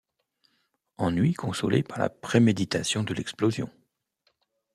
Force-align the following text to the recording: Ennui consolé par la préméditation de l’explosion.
Ennui 0.97 1.35
consolé 1.35 1.83
par 1.83 1.99
la 1.99 2.09
préméditation 2.09 3.03
de 3.03 3.13
l’explosion. 3.13 3.69